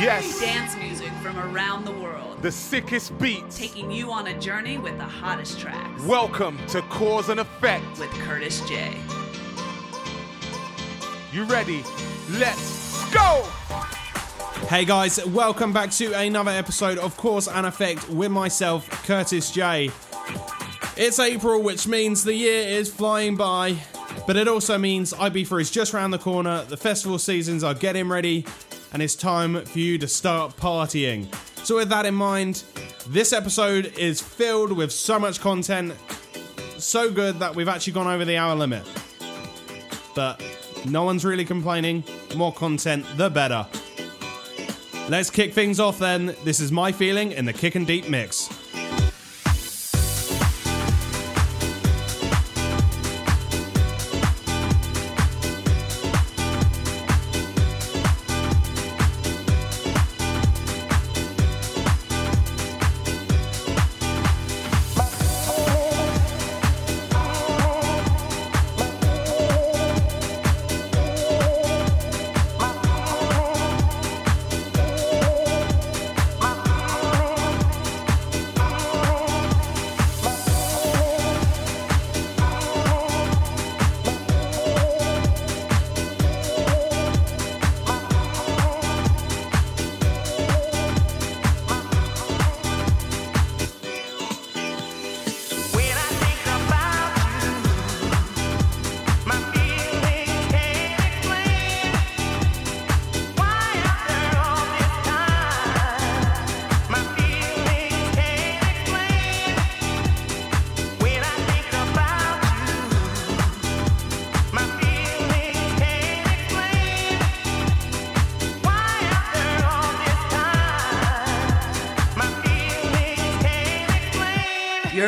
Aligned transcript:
Yes. 0.00 0.40
Dance 0.40 0.78
music 0.78 1.12
from 1.22 1.38
around 1.38 1.84
the 1.84 1.92
world. 1.92 2.40
The 2.40 2.50
sickest 2.50 3.18
beats. 3.18 3.58
Taking 3.58 3.90
you 3.90 4.10
on 4.10 4.28
a 4.28 4.40
journey 4.40 4.78
with 4.78 4.96
the 4.96 5.04
hottest 5.04 5.60
tracks. 5.60 6.02
Welcome 6.04 6.58
to 6.68 6.80
Cause 6.80 7.28
and 7.28 7.38
Effect. 7.38 7.84
With 7.98 8.08
Curtis 8.12 8.66
J. 8.66 8.96
You 11.34 11.44
ready? 11.44 11.84
Let's 12.30 13.12
go! 13.12 13.46
Hey 14.68 14.86
guys, 14.86 15.22
welcome 15.26 15.74
back 15.74 15.90
to 15.90 16.14
another 16.14 16.50
episode 16.50 16.96
of 16.96 17.14
Cause 17.18 17.46
and 17.46 17.66
Effect 17.66 18.08
with 18.08 18.30
myself, 18.30 18.88
Curtis 19.06 19.50
J. 19.50 19.90
It's 20.96 21.18
April, 21.18 21.60
which 21.60 21.86
means 21.86 22.24
the 22.24 22.32
year 22.32 22.66
is 22.66 22.90
flying 22.90 23.36
by, 23.36 23.76
but 24.26 24.38
it 24.38 24.48
also 24.48 24.78
means 24.78 25.12
Ibiza 25.12 25.60
is 25.60 25.70
just 25.70 25.92
around 25.92 26.12
the 26.12 26.18
corner, 26.18 26.64
the 26.64 26.78
festival 26.78 27.18
seasons 27.18 27.62
are 27.62 27.74
getting 27.74 28.08
ready, 28.08 28.46
and 28.92 29.02
it's 29.02 29.14
time 29.14 29.64
for 29.64 29.78
you 29.78 29.98
to 29.98 30.08
start 30.08 30.56
partying. 30.56 31.32
So, 31.64 31.76
with 31.76 31.88
that 31.90 32.06
in 32.06 32.14
mind, 32.14 32.64
this 33.08 33.32
episode 33.32 33.96
is 33.98 34.20
filled 34.20 34.72
with 34.72 34.92
so 34.92 35.18
much 35.18 35.40
content, 35.40 35.94
so 36.78 37.10
good 37.10 37.38
that 37.38 37.54
we've 37.54 37.68
actually 37.68 37.92
gone 37.92 38.06
over 38.06 38.24
the 38.24 38.36
hour 38.36 38.54
limit. 38.54 38.84
But 40.14 40.42
no 40.86 41.04
one's 41.04 41.24
really 41.24 41.44
complaining. 41.44 42.04
More 42.36 42.52
content, 42.52 43.06
the 43.16 43.30
better. 43.30 43.66
Let's 45.08 45.30
kick 45.30 45.52
things 45.52 45.80
off 45.80 45.98
then. 45.98 46.36
This 46.44 46.60
is 46.60 46.70
my 46.70 46.92
feeling 46.92 47.32
in 47.32 47.44
the 47.44 47.52
kick 47.52 47.74
and 47.74 47.86
deep 47.86 48.08
mix. 48.08 48.48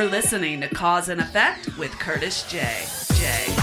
You're 0.03 0.11
listening 0.11 0.63
to 0.63 0.69
Cause 0.69 1.09
and 1.11 1.21
Effect 1.21 1.79
with 1.79 1.93
Curtis 1.93 2.43
J. 2.51 2.59
J. 3.15 3.62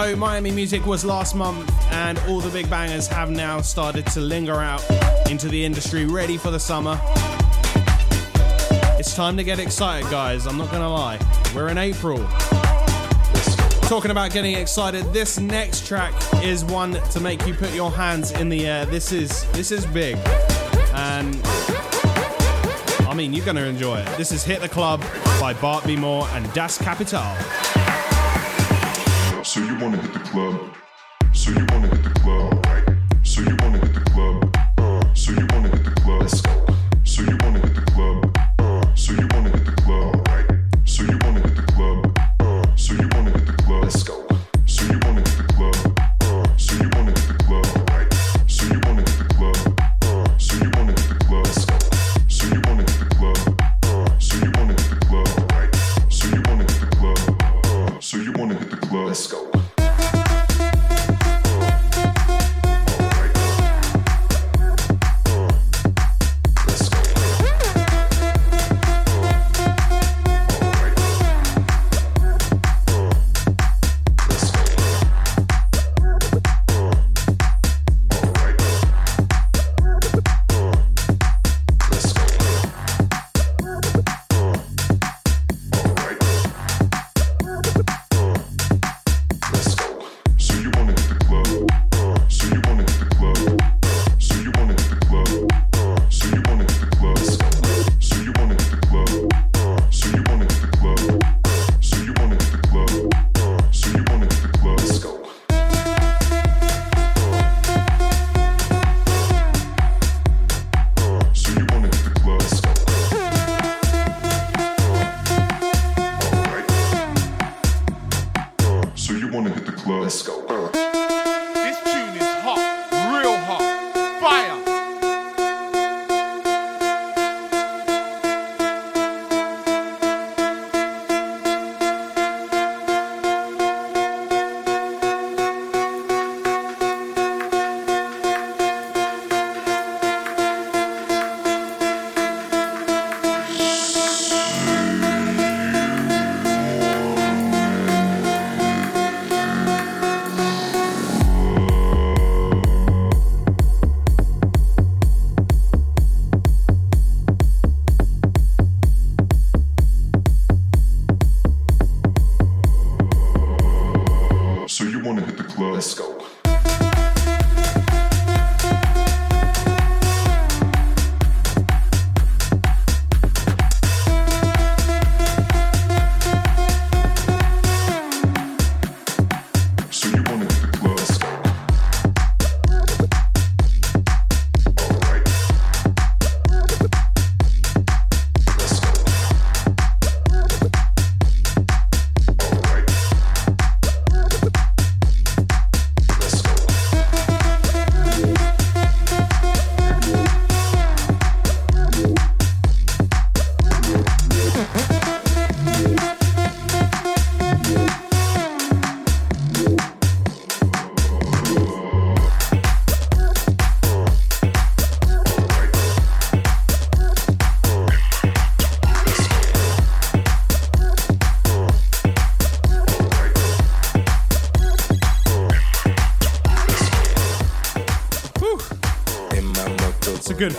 So, 0.00 0.16
Miami 0.16 0.50
Music 0.50 0.86
was 0.86 1.04
last 1.04 1.34
month, 1.34 1.70
and 1.92 2.18
all 2.20 2.40
the 2.40 2.48
big 2.48 2.70
bangers 2.70 3.06
have 3.08 3.30
now 3.30 3.60
started 3.60 4.06
to 4.06 4.20
linger 4.20 4.58
out 4.58 4.82
into 5.30 5.46
the 5.46 5.62
industry, 5.62 6.06
ready 6.06 6.38
for 6.38 6.50
the 6.50 6.58
summer. 6.58 6.98
It's 8.98 9.14
time 9.14 9.36
to 9.36 9.44
get 9.44 9.58
excited, 9.58 10.10
guys. 10.10 10.46
I'm 10.46 10.56
not 10.56 10.70
gonna 10.70 10.88
lie. 10.88 11.18
We're 11.54 11.68
in 11.68 11.76
April. 11.76 12.26
Talking 13.90 14.10
about 14.10 14.32
getting 14.32 14.54
excited, 14.54 15.04
this 15.12 15.38
next 15.38 15.86
track 15.86 16.14
is 16.42 16.64
one 16.64 16.94
to 17.10 17.20
make 17.20 17.46
you 17.46 17.52
put 17.52 17.74
your 17.74 17.90
hands 17.90 18.30
in 18.30 18.48
the 18.48 18.66
air. 18.66 18.86
This 18.86 19.12
is 19.12 19.44
this 19.52 19.70
is 19.70 19.84
big, 19.84 20.16
and 20.94 21.38
I 23.06 23.12
mean 23.14 23.34
you're 23.34 23.44
gonna 23.44 23.64
enjoy 23.64 23.98
it. 23.98 24.16
This 24.16 24.32
is 24.32 24.44
"Hit 24.44 24.62
the 24.62 24.68
Club" 24.68 25.04
by 25.38 25.52
Bart 25.52 25.84
B 25.84 25.94
More 25.94 26.26
and 26.32 26.50
Das 26.54 26.78
Capital. 26.78 27.36
Wanna 29.80 29.96
hit 29.96 30.12
the 30.12 30.18
club? 30.20 30.79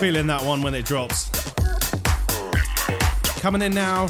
feeling 0.02 0.26
that 0.26 0.42
one 0.42 0.64
when 0.64 0.74
it 0.74 0.84
drops. 0.84 1.30
Coming 3.40 3.62
in 3.62 3.72
now, 3.72 4.08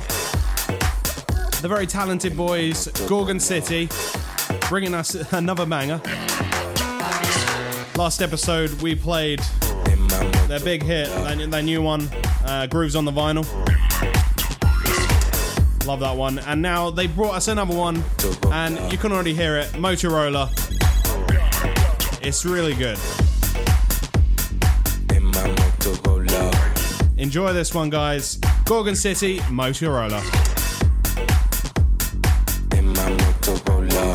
the 1.59 1.67
very 1.67 1.85
talented 1.85 2.38
boys, 2.38 2.88
Gorgon 3.09 3.41
City, 3.41 3.89
bringing 4.69 4.93
us 4.93 5.15
another 5.33 5.65
banger. 5.65 5.99
Last 7.98 8.21
episode, 8.21 8.71
we 8.81 8.95
played 8.95 9.41
their 10.48 10.62
big 10.62 10.81
hit, 10.81 11.10
their, 11.10 11.62
new 11.62 11.81
one, 11.81 12.07
uh, 12.45 12.67
Grooves 12.67 12.95
on 12.95 13.03
the 13.03 13.12
Vinyl. 13.12 13.45
Love 15.86 16.00
that 16.00 16.15
one. 16.15 16.39
And 16.39 16.62
now 16.62 16.89
they 16.89 17.07
brought 17.07 17.36
us 17.36 17.50
another 17.50 17.75
one, 17.75 18.01
and 18.45 18.79
you 18.93 18.98
can 18.98 19.12
already 19.12 19.33
hear 19.33 19.57
it 19.57 19.67
Motorola. 19.74 20.48
It's 22.25 22.45
really 22.45 22.75
good. 22.75 22.98
Enjoy 27.31 27.53
this 27.53 27.73
one, 27.73 27.89
guys. 27.89 28.35
Gorgon 28.65 28.93
City, 28.93 29.39
Motorola. 29.47 30.19
Motorola. 32.71 34.11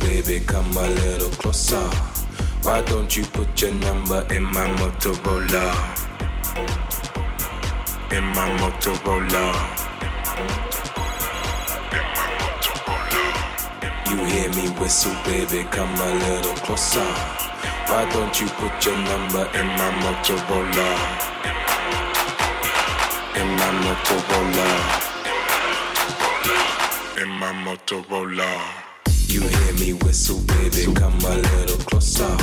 Baby, 0.00 0.44
come 0.44 0.76
a 0.76 0.88
little 0.88 1.30
closer. 1.30 1.88
Why 2.62 2.82
don't 2.82 3.16
you 3.16 3.24
put 3.26 3.62
your 3.62 3.74
number 3.74 4.26
in 4.34 4.42
my 4.42 4.66
Motorola? 4.78 5.72
In 8.10 8.24
my 8.24 8.48
Motorola. 8.58 9.85
you 14.16 14.24
hear 14.24 14.48
me 14.50 14.68
whistle, 14.80 15.14
baby, 15.24 15.64
come 15.70 15.94
a 15.94 16.14
little 16.14 16.54
closer. 16.64 17.04
Why 17.88 18.08
don't 18.12 18.40
you 18.40 18.48
put 18.48 18.84
your 18.84 18.96
number 18.96 19.44
in 19.58 19.66
my 19.66 19.90
Motorola? 20.02 20.90
In 23.40 23.48
my 23.60 23.70
Motorola. 23.84 24.68
In 27.22 27.28
my 27.28 27.52
Motorola. 27.64 28.50
You 29.28 29.40
hear 29.42 29.72
me 29.74 29.92
whistle, 30.04 30.40
baby, 30.40 30.92
come 30.94 31.18
a 31.20 31.34
little 31.36 31.78
closer. 31.84 32.36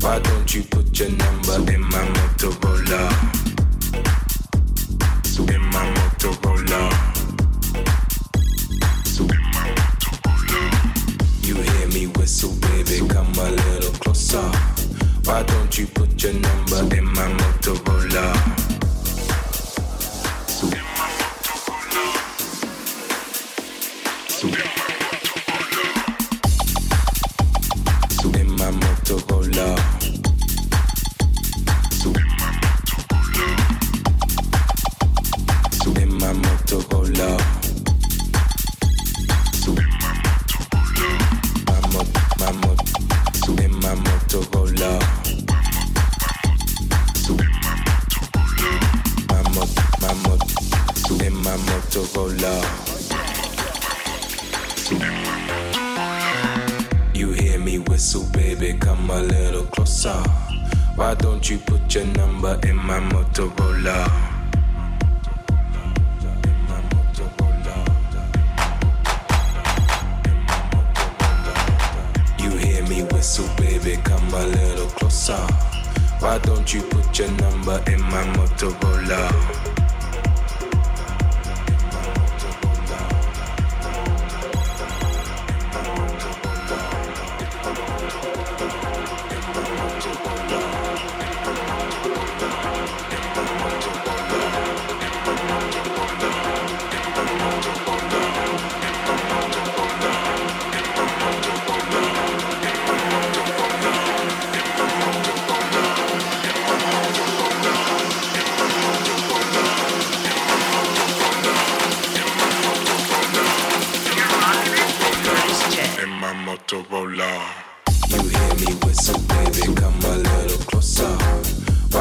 Why 0.00 0.18
don't 0.18 0.54
you 0.54 0.62
put 0.64 0.98
your 0.98 1.10
number 1.10 1.72
in 1.72 1.82
my 1.82 2.04
Motorola? 2.16 3.45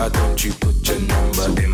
Why 0.06 0.10
don't 0.10 0.46
you 0.46 0.54
put 0.54 0.88
your 0.88 1.00
number 1.00 1.65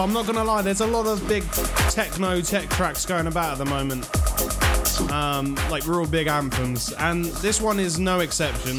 So 0.00 0.04
I'm 0.04 0.14
not 0.14 0.24
gonna 0.24 0.44
lie, 0.44 0.62
there's 0.62 0.80
a 0.80 0.86
lot 0.86 1.06
of 1.06 1.28
big 1.28 1.42
techno 1.90 2.40
tech 2.40 2.70
tracks 2.70 3.04
going 3.04 3.26
about 3.26 3.52
at 3.52 3.58
the 3.58 3.66
moment. 3.66 4.08
Um, 5.12 5.56
like 5.70 5.86
real 5.86 6.06
big 6.06 6.26
anthems, 6.26 6.94
and 6.94 7.26
this 7.26 7.60
one 7.60 7.78
is 7.78 7.98
no 7.98 8.20
exception. 8.20 8.78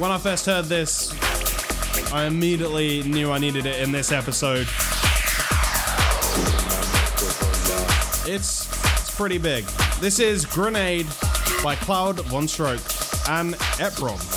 When 0.00 0.10
I 0.10 0.18
first 0.18 0.46
heard 0.46 0.64
this, 0.64 1.12
I 2.12 2.24
immediately 2.24 3.04
knew 3.04 3.30
I 3.30 3.38
needed 3.38 3.66
it 3.66 3.80
in 3.80 3.92
this 3.92 4.10
episode. 4.10 4.66
It's 8.28 8.66
it's 8.66 9.14
pretty 9.14 9.38
big. 9.38 9.64
This 10.00 10.18
is 10.18 10.44
Grenade 10.44 11.06
by 11.62 11.76
Claude 11.76 12.16
VonStroke 12.16 12.82
and 13.28 13.54
Eprom. 13.78 14.33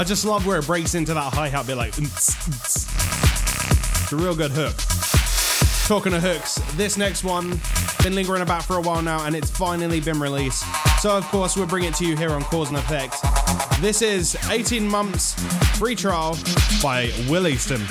I 0.00 0.02
just 0.02 0.24
love 0.24 0.46
where 0.46 0.58
it 0.58 0.66
breaks 0.66 0.94
into 0.94 1.12
that 1.12 1.34
hi 1.34 1.48
hat 1.48 1.66
bit 1.66 1.76
like. 1.76 1.92
It's 1.98 2.86
a 4.10 4.16
real 4.16 4.34
good 4.34 4.50
hook. 4.50 4.74
Talking 5.88 6.14
of 6.14 6.22
hooks, 6.22 6.54
this 6.76 6.96
next 6.96 7.22
one 7.22 7.60
been 8.02 8.14
lingering 8.14 8.40
about 8.40 8.64
for 8.64 8.78
a 8.78 8.80
while 8.80 9.02
now, 9.02 9.26
and 9.26 9.36
it's 9.36 9.50
finally 9.50 10.00
been 10.00 10.18
released. 10.18 10.64
So 11.02 11.14
of 11.14 11.26
course 11.26 11.54
we'll 11.54 11.66
bring 11.66 11.84
it 11.84 11.94
to 11.96 12.06
you 12.06 12.16
here 12.16 12.30
on 12.30 12.40
Cause 12.44 12.70
and 12.70 12.78
Effect. 12.78 13.14
This 13.82 14.00
is 14.00 14.38
18 14.48 14.88
months 14.88 15.34
free 15.78 15.94
trial 15.94 16.38
by 16.82 17.12
Will 17.28 17.46
Easton. 17.46 17.82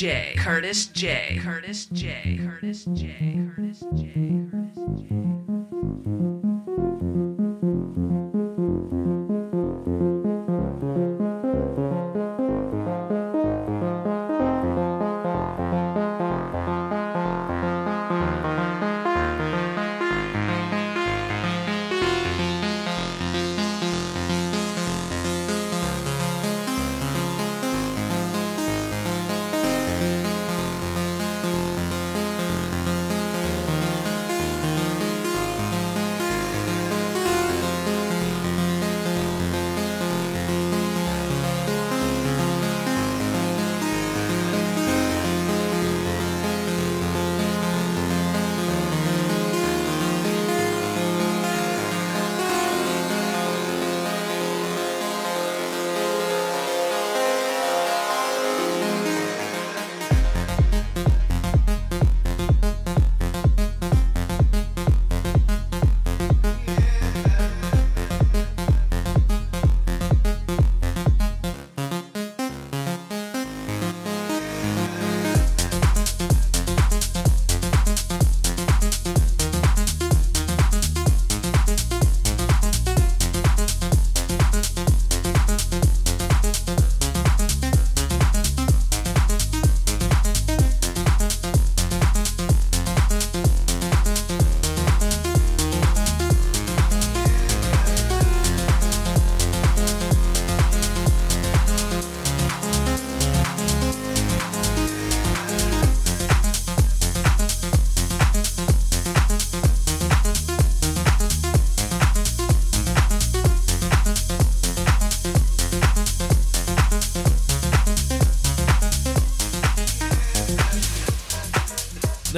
J. 0.00 0.34
Curtis 0.38 0.86
J. 0.86 1.38
Curtis 1.42 1.86
J. 1.92 2.38
Curtis 2.38 2.84
J. 2.94 3.50
Curtis 3.54 3.84
J. 3.94 4.39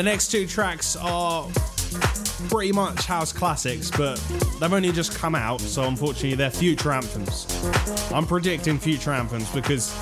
The 0.02 0.10
next 0.10 0.32
two 0.32 0.48
tracks 0.48 0.96
are 0.96 1.46
pretty 2.48 2.72
much 2.72 3.06
house 3.06 3.32
classics, 3.32 3.88
but 3.88 4.16
they've 4.58 4.72
only 4.72 4.90
just 4.90 5.16
come 5.16 5.36
out, 5.36 5.60
so 5.60 5.84
unfortunately 5.84 6.34
they're 6.34 6.50
future 6.50 6.90
anthems. 6.90 7.46
I'm 8.12 8.26
predicting 8.26 8.80
future 8.80 9.12
anthems 9.12 9.48
because 9.52 9.96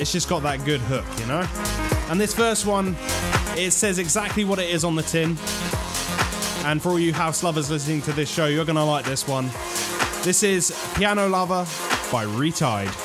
it's 0.00 0.12
just 0.12 0.28
got 0.28 0.44
that 0.44 0.64
good 0.64 0.80
hook, 0.82 1.04
you 1.18 1.26
know? 1.26 1.44
And 2.08 2.20
this 2.20 2.32
first 2.32 2.66
one, 2.66 2.94
it 3.56 3.72
says 3.72 3.98
exactly 3.98 4.44
what 4.44 4.60
it 4.60 4.70
is 4.70 4.84
on 4.84 4.94
the 4.94 5.02
tin. 5.02 5.30
And 6.64 6.80
for 6.80 6.90
all 6.90 7.00
you 7.00 7.12
house 7.12 7.42
lovers 7.42 7.72
listening 7.72 8.00
to 8.02 8.12
this 8.12 8.30
show, 8.30 8.46
you're 8.46 8.64
gonna 8.64 8.86
like 8.86 9.04
this 9.04 9.26
one. 9.26 9.50
This 10.22 10.44
is 10.44 10.70
Piano 10.94 11.28
Lover 11.28 11.66
by 12.12 12.26
Retide. 12.26 13.03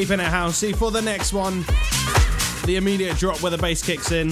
keeping 0.00 0.18
it 0.18 0.32
housey 0.32 0.74
for 0.74 0.90
the 0.90 1.02
next 1.02 1.34
one. 1.34 1.62
The 2.64 2.76
immediate 2.76 3.18
drop 3.18 3.42
where 3.42 3.50
the 3.50 3.58
bass 3.58 3.82
kicks 3.82 4.12
in. 4.12 4.30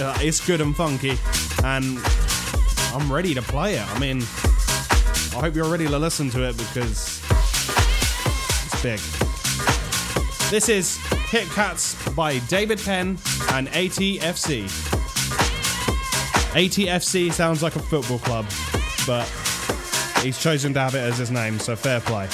Uh, 0.00 0.18
it's 0.20 0.44
good 0.44 0.60
and 0.60 0.74
funky, 0.74 1.16
and 1.62 2.00
I'm 2.92 3.12
ready 3.12 3.32
to 3.34 3.42
play 3.42 3.76
it. 3.76 3.94
I 3.94 3.98
mean, 4.00 4.22
I 4.22 5.40
hope 5.40 5.54
you're 5.54 5.70
ready 5.70 5.86
to 5.86 5.96
listen 6.00 6.30
to 6.30 6.48
it 6.48 6.56
because 6.56 7.22
it's 8.64 8.82
big. 8.82 8.98
This 10.50 10.68
is 10.68 10.96
Hit 11.30 11.46
Cats 11.50 11.94
by 12.10 12.40
David 12.48 12.80
Penn 12.80 13.18
and 13.52 13.68
ATFC. 13.68 14.64
ATFC 16.54 17.32
sounds 17.32 17.62
like 17.62 17.76
a 17.76 17.82
football 17.82 18.18
club, 18.18 18.46
but 19.06 19.28
he's 20.24 20.42
chosen 20.42 20.74
to 20.74 20.80
have 20.80 20.96
it 20.96 21.02
as 21.02 21.18
his 21.18 21.30
name, 21.30 21.60
so 21.60 21.76
fair 21.76 22.00
play. 22.00 22.28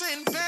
in 0.00 0.22
bed. 0.24 0.47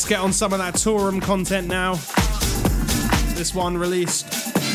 Let's 0.00 0.08
get 0.08 0.20
on 0.20 0.32
some 0.32 0.54
of 0.54 0.60
that 0.60 0.76
Toolroom 0.76 1.20
content 1.20 1.68
now. 1.68 1.96
This 3.34 3.54
one 3.54 3.76
released 3.76 4.24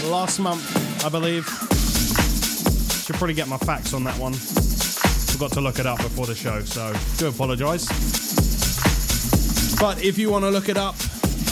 last 0.04 0.38
month, 0.38 1.04
I 1.04 1.10
believe. 1.10 1.48
Should 3.04 3.16
probably 3.16 3.34
get 3.34 3.48
my 3.48 3.58
facts 3.58 3.96
on 3.96 4.04
that 4.04 4.16
one. 4.20 4.34
Forgot 4.34 5.54
to 5.54 5.62
look 5.62 5.80
it 5.80 5.88
up 5.88 5.98
before 5.98 6.28
the 6.28 6.36
show, 6.36 6.64
so 6.64 6.94
do 7.18 7.30
apologise. 7.30 7.88
But 9.80 10.04
if 10.04 10.20
you 10.20 10.30
want 10.30 10.46
to 10.46 10.52
look 10.52 10.70
it 10.70 10.78
up 10.78 10.94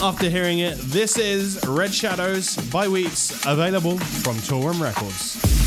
after 0.00 0.30
hearing 0.30 0.60
it, 0.60 0.78
this 0.78 1.18
is 1.18 1.58
Red 1.66 1.92
Shadows 1.92 2.56
by 2.70 2.86
Weeks, 2.86 3.44
available 3.44 3.98
from 3.98 4.36
Toolroom 4.36 4.80
Records. 4.80 5.63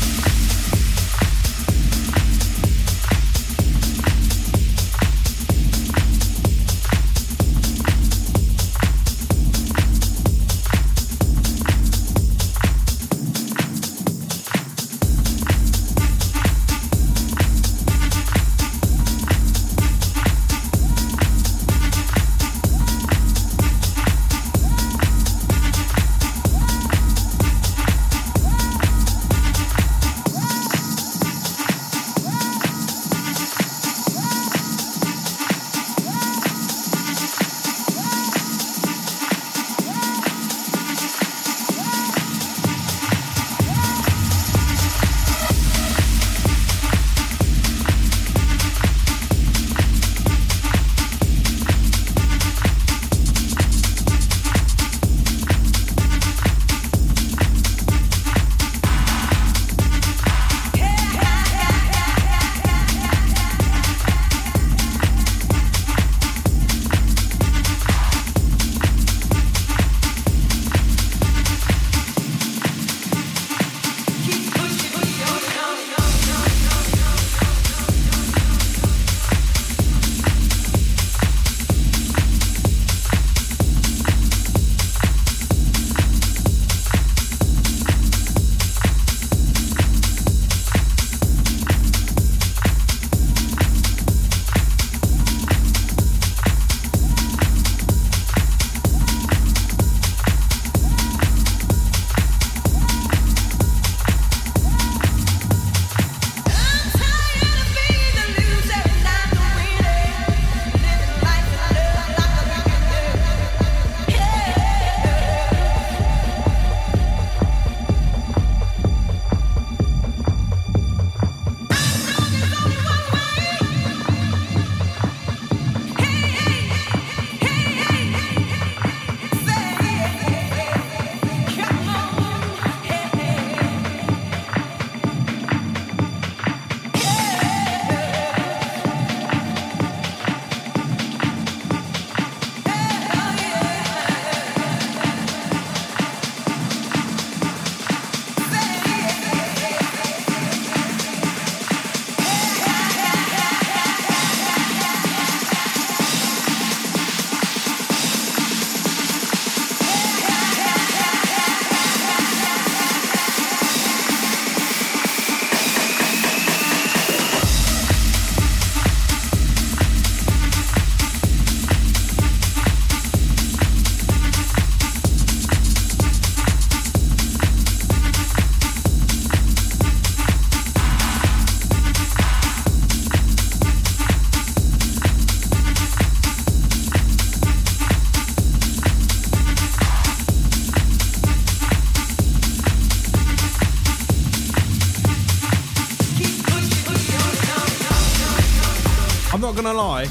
Gonna 199.74 199.78
lie. 199.78 200.04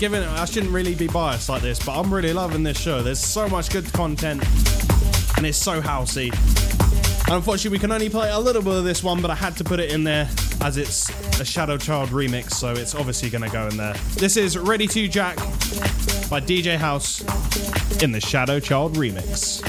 Given 0.00 0.24
I 0.24 0.44
shouldn't 0.44 0.72
really 0.72 0.96
be 0.96 1.06
biased 1.06 1.48
like 1.48 1.62
this, 1.62 1.78
but 1.78 1.96
I'm 1.96 2.12
really 2.12 2.32
loving 2.32 2.64
this 2.64 2.76
show. 2.76 3.04
There's 3.04 3.20
so 3.20 3.48
much 3.48 3.70
good 3.70 3.92
content, 3.92 4.42
and 5.36 5.46
it's 5.46 5.58
so 5.58 5.80
housey. 5.80 6.32
Unfortunately, 7.32 7.70
we 7.70 7.78
can 7.78 7.92
only 7.92 8.08
play 8.08 8.30
a 8.30 8.38
little 8.38 8.62
bit 8.62 8.72
of 8.72 8.82
this 8.82 9.04
one, 9.04 9.22
but 9.22 9.30
I 9.30 9.36
had 9.36 9.56
to 9.58 9.64
put 9.64 9.78
it 9.78 9.92
in 9.92 10.02
there 10.02 10.28
as 10.60 10.76
it's 10.76 11.08
a 11.38 11.44
Shadow 11.44 11.76
Child 11.76 12.08
remix, 12.08 12.50
so 12.52 12.72
it's 12.72 12.96
obviously 12.96 13.30
gonna 13.30 13.48
go 13.48 13.68
in 13.68 13.76
there. 13.76 13.94
This 14.16 14.36
is 14.36 14.58
Ready 14.58 14.88
to 14.88 15.06
Jack 15.06 15.36
by 16.28 16.40
DJ 16.40 16.76
House 16.76 17.20
in 18.02 18.10
the 18.10 18.20
Shadow 18.20 18.58
Child 18.58 18.96
remix. 18.96 19.59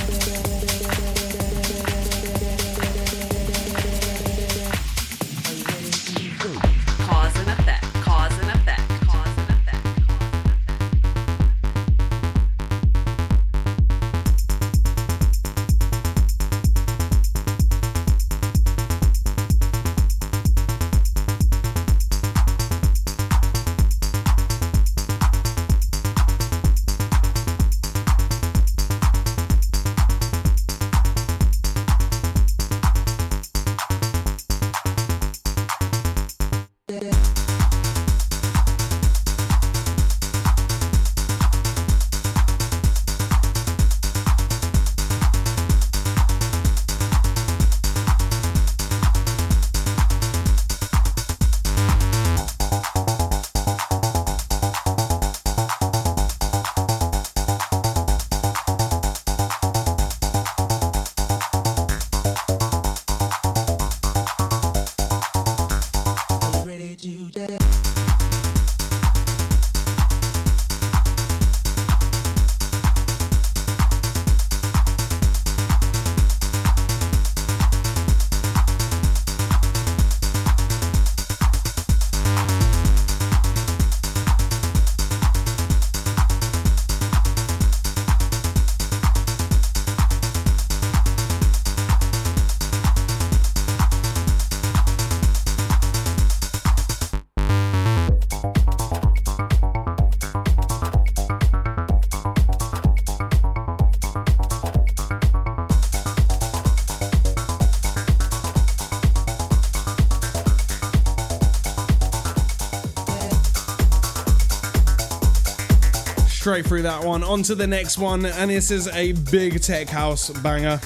Straight 116.62 116.70
through 116.70 116.82
that 116.84 117.04
one, 117.04 117.24
on 117.24 117.42
to 117.44 117.56
the 117.56 117.66
next 117.66 117.98
one, 117.98 118.24
and 118.24 118.52
this 118.52 118.70
is 118.70 118.88
a 118.90 119.14
big 119.32 119.60
tech 119.64 119.90
house 119.90 120.30
banger. 120.42 120.80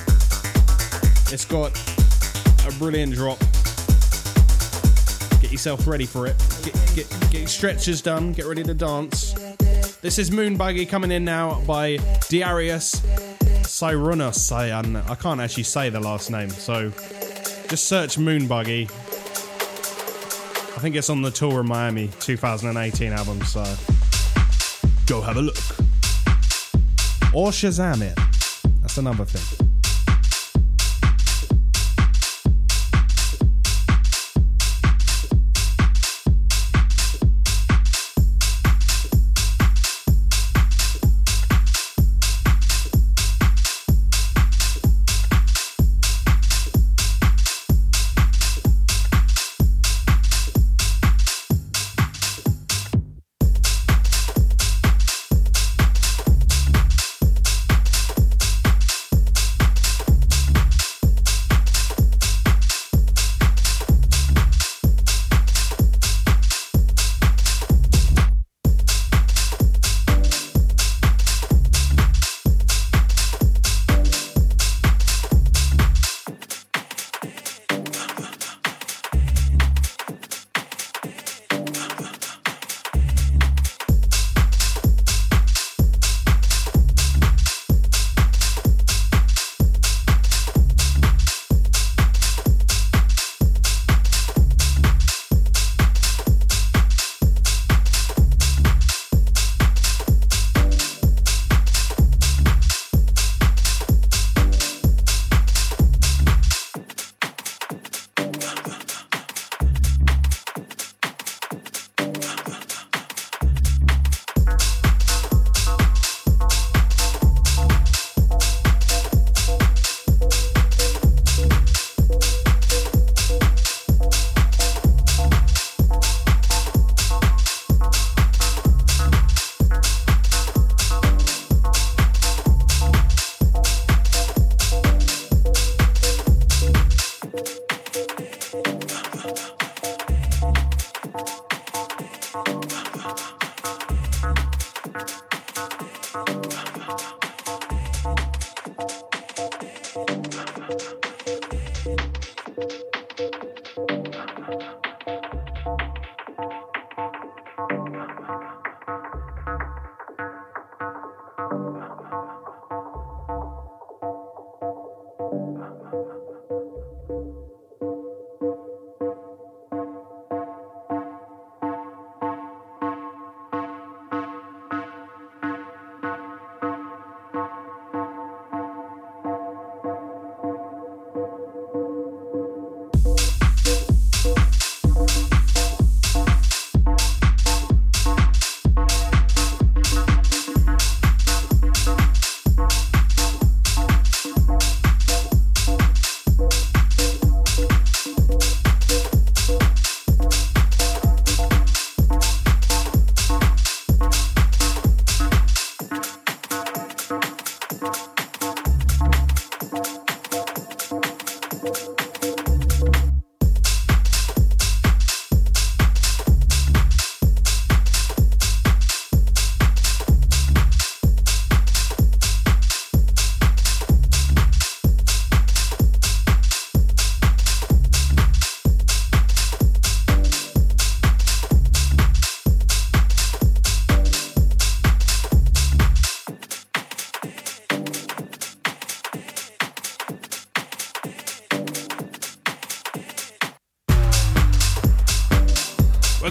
It's 1.34 1.44
got 1.44 1.78
a 2.66 2.72
brilliant 2.80 3.14
drop. 3.14 3.40
Get 5.42 5.52
yourself 5.52 5.86
ready 5.86 6.06
for 6.06 6.28
it. 6.28 6.38
Get, 6.64 6.74
get, 6.96 7.10
get 7.30 7.40
your 7.40 7.48
stretches 7.48 8.02
done, 8.02 8.32
get 8.32 8.46
ready 8.46 8.64
to 8.64 8.74
dance. 8.74 9.34
This 10.00 10.18
is 10.18 10.32
Moon 10.32 10.56
Buggy 10.56 10.86
coming 10.86 11.12
in 11.12 11.26
now 11.26 11.60
by 11.66 11.98
Darius 12.30 13.02
Syrossian. 13.64 14.34
Cyan. 14.34 14.96
I 14.96 15.16
can't 15.16 15.42
actually 15.42 15.64
say 15.64 15.90
the 15.90 16.00
last 16.00 16.32
name, 16.32 16.52
so 16.52 16.90
just 17.68 17.90
search 17.90 18.18
Moon 18.18 18.48
Buggy. 18.48 18.84
I 18.84 20.80
think 20.80 20.96
it's 20.96 21.10
on 21.10 21.22
the 21.22 21.32
Toolroom 21.32 21.68
Miami 21.68 22.10
2018 22.22 23.12
album, 23.12 23.42
so 23.42 23.64
go 25.06 25.22
have 25.22 25.38
a 25.38 25.42
look. 25.42 25.58
Or 27.34 27.52
Shazam 27.52 28.02
it. 28.02 28.18
That's 28.82 28.98
another 28.98 29.26
thing. 29.26 29.65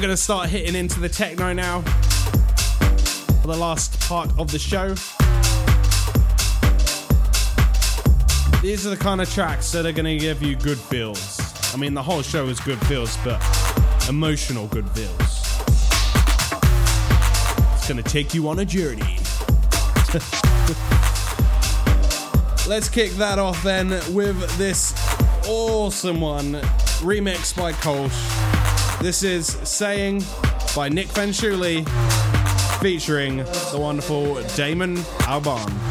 Going 0.01 0.11
to 0.11 0.17
start 0.17 0.49
hitting 0.49 0.75
into 0.75 0.99
the 0.99 1.09
techno 1.09 1.53
now 1.53 1.81
for 3.43 3.47
the 3.47 3.57
last 3.57 4.01
part 4.09 4.29
of 4.39 4.51
the 4.51 4.59
show. 4.59 4.89
These 8.61 8.87
are 8.87 8.91
the 8.91 8.97
kind 8.97 9.21
of 9.21 9.33
tracks 9.33 9.71
that 9.73 9.87
are 9.87 9.93
going 9.93 10.07
to 10.07 10.17
give 10.17 10.43
you 10.43 10.57
good 10.57 10.79
feels. 10.79 11.39
I 11.73 11.77
mean, 11.77 11.95
the 11.95 12.03
whole 12.03 12.23
show 12.23 12.47
is 12.47 12.59
good 12.59 12.79
feels, 12.87 13.17
but 13.19 13.41
emotional 14.09 14.67
good 14.67 14.89
feels. 14.91 15.21
It's 17.75 17.87
going 17.87 18.03
to 18.03 18.11
take 18.11 18.35
you 18.35 18.49
on 18.49 18.59
a 18.59 18.65
journey. 18.65 19.03
Let's 22.67 22.89
kick 22.89 23.13
that 23.13 23.39
off 23.39 23.63
then 23.63 23.91
with 24.13 24.59
this 24.59 24.93
awesome 25.47 26.21
one, 26.21 26.55
remixed 27.01 27.57
by 27.57 27.73
Kolsch. 27.73 28.34
This 29.05 29.23
is 29.23 29.49
Saying 29.69 30.23
by 30.75 30.89
Nick 30.89 31.09
Fanciulli, 31.09 31.87
featuring 32.81 33.37
the 33.37 33.77
wonderful 33.79 34.43
Damon 34.57 34.97
Albarn. 35.27 35.84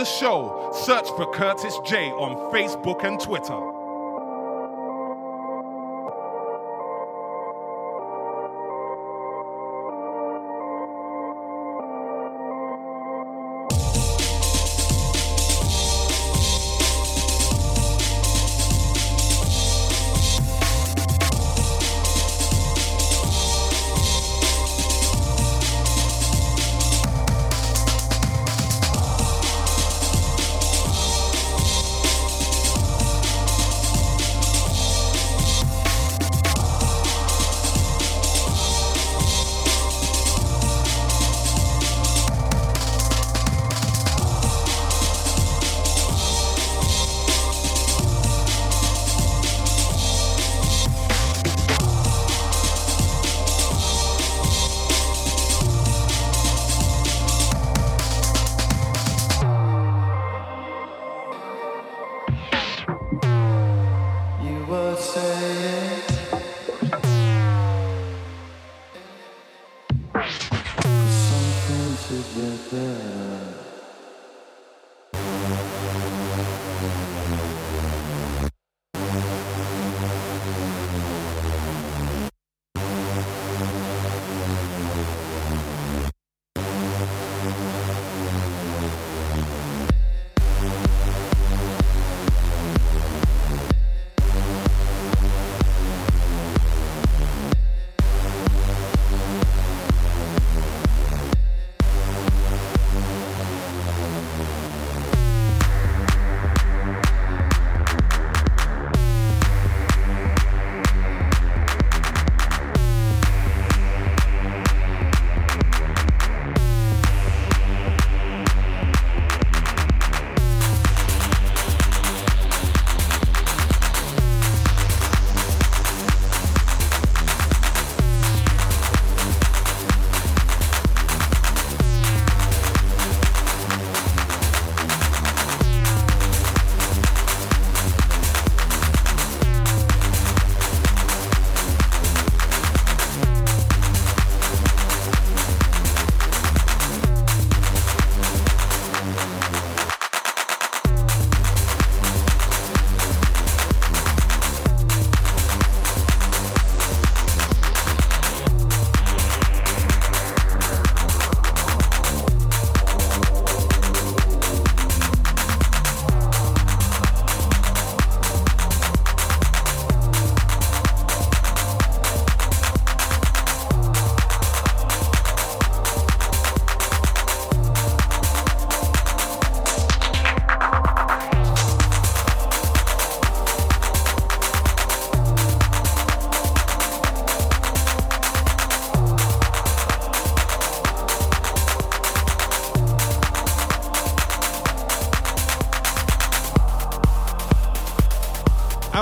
The 0.00 0.06
show, 0.06 0.70
search 0.72 1.06
for 1.10 1.30
Curtis 1.30 1.78
J 1.84 2.10
on 2.12 2.34
Facebook 2.50 3.04
and 3.04 3.20
Twitter. 3.20 3.69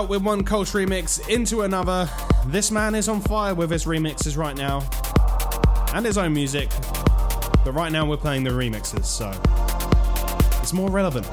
Out 0.08 0.10
with 0.10 0.22
one 0.22 0.42
Kolsch 0.42 0.72
remix 0.72 1.28
into 1.28 1.62
another. 1.62 2.08
This 2.46 2.70
man 2.70 2.94
is 2.94 3.10
on 3.10 3.20
fire 3.20 3.54
with 3.54 3.70
his 3.70 3.84
remixes 3.84 4.38
right 4.38 4.56
now 4.56 4.88
and 5.92 6.06
his 6.06 6.16
own 6.16 6.32
music. 6.32 6.70
But 7.62 7.72
right 7.74 7.92
now 7.92 8.06
we're 8.06 8.16
playing 8.16 8.44
the 8.44 8.50
remixes, 8.50 9.04
so 9.04 9.30
it's 10.60 10.72
more 10.72 10.90
relevant. 10.90 11.26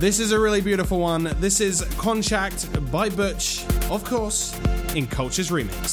This 0.00 0.18
is 0.18 0.32
a 0.32 0.40
really 0.40 0.62
beautiful 0.62 0.98
one. 0.98 1.24
This 1.40 1.60
is 1.60 1.82
Contact 1.98 2.90
by 2.90 3.10
Butch, 3.10 3.66
of 3.90 4.02
course, 4.02 4.58
in 4.94 5.06
Kolsch's 5.06 5.50
remix. 5.50 5.85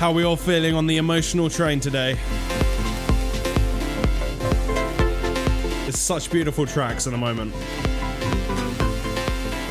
How 0.00 0.10
we 0.12 0.24
all 0.24 0.34
feeling 0.34 0.74
on 0.74 0.86
the 0.86 0.96
emotional 0.96 1.50
train 1.50 1.78
today? 1.78 2.16
It's 5.86 5.98
such 5.98 6.30
beautiful 6.30 6.64
tracks 6.64 7.04
in 7.04 7.12
the 7.12 7.18
moment. 7.18 7.54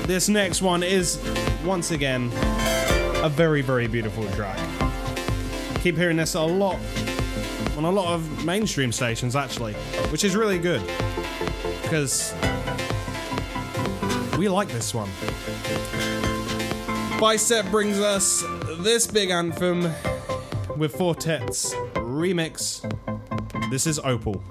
This 0.06 0.30
next 0.30 0.62
one 0.62 0.84
is, 0.84 1.20
once 1.66 1.90
again, 1.90 2.30
a 3.24 3.28
very, 3.28 3.64
very 3.64 3.88
beautiful 3.88 4.24
track. 4.34 4.60
Keep 5.82 5.98
hearing 5.98 6.18
this 6.18 6.36
a 6.36 6.42
lot 6.42 6.78
on 7.76 7.86
a 7.86 7.92
lot 7.92 8.14
of 8.14 8.46
mainstream 8.46 8.92
stations, 8.92 9.36
actually, 9.36 9.74
which 10.12 10.24
is 10.24 10.36
really 10.36 10.60
good 10.60 10.84
because 11.82 12.36
we 14.38 14.48
like 14.48 14.68
this 14.68 14.94
one. 14.94 15.10
Bicep 17.20 17.72
brings 17.72 18.00
us 18.00 18.44
this 18.82 19.08
big 19.08 19.32
anthem 19.32 19.92
with 20.80 20.96
Four 20.96 21.14
Tet's 21.14 21.74
remix. 21.96 22.82
This 23.70 23.86
is 23.86 24.00
Opal. 24.00 24.42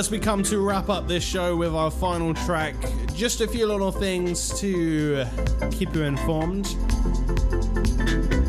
As 0.00 0.10
we 0.10 0.18
come 0.18 0.42
to 0.42 0.60
wrap 0.60 0.88
up 0.88 1.06
this 1.06 1.22
show 1.22 1.54
with 1.54 1.74
our 1.74 1.90
final 1.90 2.32
track, 2.32 2.74
just 3.14 3.42
a 3.42 3.46
few 3.46 3.66
little 3.66 3.92
things 3.92 4.58
to 4.58 5.26
keep 5.72 5.94
you 5.94 6.04
informed. 6.04 6.74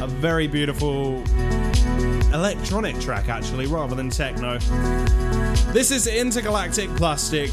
A 0.00 0.08
very 0.08 0.48
beautiful 0.48 1.22
electronic 2.32 2.98
track, 3.00 3.28
actually, 3.28 3.66
rather 3.66 3.94
than 3.94 4.10
techno. 4.10 4.58
This 5.76 5.90
is 5.90 6.06
Intergalactic 6.06 6.88
Plastic 6.96 7.50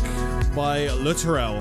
by 0.55 0.87
Luttrell. 0.91 1.59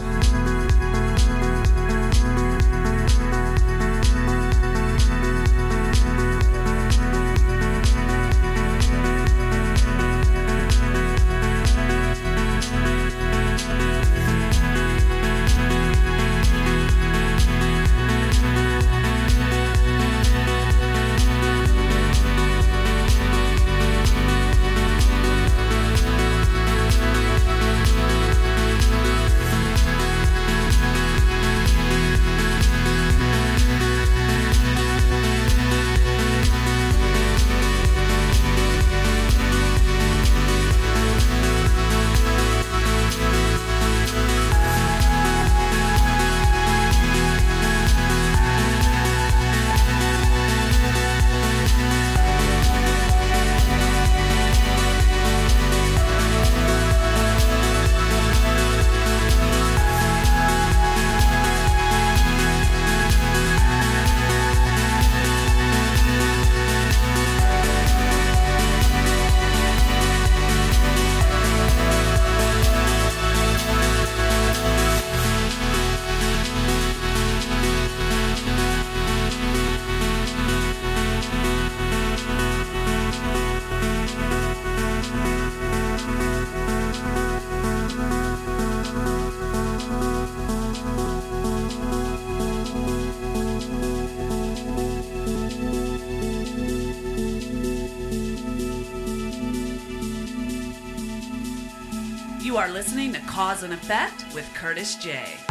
Cause 103.33 103.63
and 103.63 103.73
Effect 103.73 104.27
with 104.35 104.47
Curtis 104.53 104.95
J. 104.97 105.42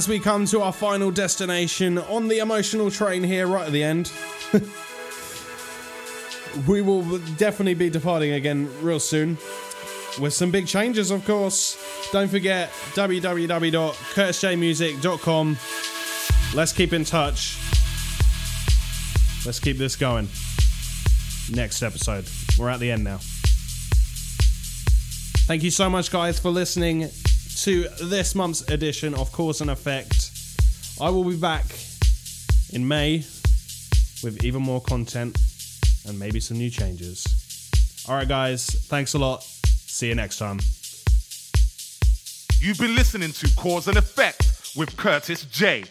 As 0.00 0.08
we 0.08 0.18
come 0.18 0.46
to 0.46 0.62
our 0.62 0.72
final 0.72 1.10
destination 1.10 1.98
on 1.98 2.26
the 2.26 2.38
emotional 2.38 2.90
train 2.90 3.22
here, 3.22 3.46
right 3.46 3.66
at 3.66 3.72
the 3.72 3.82
end, 3.82 4.10
we 6.66 6.80
will 6.80 7.18
definitely 7.36 7.74
be 7.74 7.90
departing 7.90 8.32
again 8.32 8.70
real 8.80 8.98
soon 8.98 9.36
with 10.18 10.32
some 10.32 10.50
big 10.50 10.66
changes, 10.66 11.10
of 11.10 11.26
course. 11.26 11.76
Don't 12.12 12.28
forget 12.28 12.70
www.curtisjmusic.com. 12.94 15.58
Let's 16.54 16.72
keep 16.72 16.94
in 16.94 17.04
touch. 17.04 17.58
Let's 19.44 19.60
keep 19.60 19.76
this 19.76 19.96
going. 19.96 20.28
Next 21.52 21.82
episode. 21.82 22.24
We're 22.58 22.70
at 22.70 22.80
the 22.80 22.90
end 22.90 23.04
now. 23.04 23.18
Thank 25.46 25.62
you 25.62 25.70
so 25.70 25.90
much, 25.90 26.10
guys, 26.10 26.38
for 26.38 26.48
listening 26.48 27.10
to 27.60 27.82
this 28.04 28.34
month's 28.34 28.66
edition 28.70 29.14
of 29.14 29.30
Cause 29.32 29.60
and 29.60 29.68
Effect. 29.68 30.30
I 30.98 31.10
will 31.10 31.24
be 31.24 31.36
back 31.36 31.66
in 32.72 32.88
May 32.88 33.18
with 34.22 34.42
even 34.42 34.62
more 34.62 34.80
content 34.80 35.36
and 36.08 36.18
maybe 36.18 36.40
some 36.40 36.56
new 36.56 36.70
changes. 36.70 37.26
All 38.08 38.14
right, 38.16 38.26
guys, 38.26 38.66
thanks 38.66 39.12
a 39.12 39.18
lot. 39.18 39.42
See 39.42 40.08
you 40.08 40.14
next 40.14 40.38
time. 40.38 40.58
You've 42.60 42.78
been 42.78 42.94
listening 42.94 43.32
to 43.32 43.54
Cause 43.56 43.88
and 43.88 43.98
Effect 43.98 44.72
with 44.74 44.96
Curtis 44.96 45.44
J. 45.44 45.84